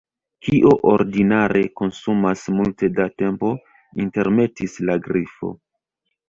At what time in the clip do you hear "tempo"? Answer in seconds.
3.23-3.53